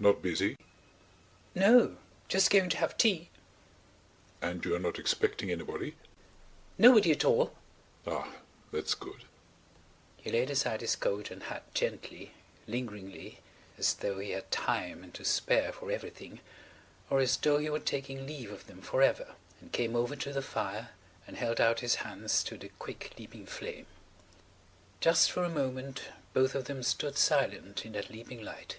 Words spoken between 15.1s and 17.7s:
to spare for everything, or as though he